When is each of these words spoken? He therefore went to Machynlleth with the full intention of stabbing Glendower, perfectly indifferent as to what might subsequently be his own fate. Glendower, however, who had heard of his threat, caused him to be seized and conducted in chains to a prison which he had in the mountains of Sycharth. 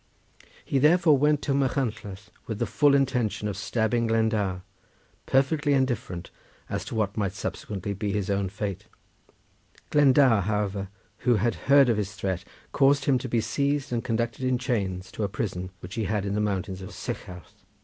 He 0.65 0.79
therefore 0.79 1.15
went 1.15 1.43
to 1.43 1.53
Machynlleth 1.53 2.31
with 2.47 2.57
the 2.57 2.65
full 2.65 2.95
intention 2.95 3.47
of 3.47 3.55
stabbing 3.55 4.07
Glendower, 4.07 4.63
perfectly 5.27 5.73
indifferent 5.73 6.31
as 6.71 6.83
to 6.85 6.95
what 6.95 7.17
might 7.17 7.33
subsequently 7.33 7.93
be 7.93 8.11
his 8.11 8.27
own 8.27 8.49
fate. 8.49 8.87
Glendower, 9.91 10.41
however, 10.41 10.87
who 11.19 11.35
had 11.35 11.53
heard 11.69 11.87
of 11.87 11.97
his 11.97 12.15
threat, 12.15 12.43
caused 12.71 13.05
him 13.05 13.19
to 13.19 13.29
be 13.29 13.41
seized 13.41 13.93
and 13.93 14.03
conducted 14.03 14.43
in 14.43 14.57
chains 14.57 15.11
to 15.11 15.23
a 15.23 15.29
prison 15.29 15.69
which 15.81 15.93
he 15.93 16.05
had 16.05 16.25
in 16.25 16.33
the 16.33 16.41
mountains 16.41 16.81
of 16.81 16.89
Sycharth. 16.95 17.63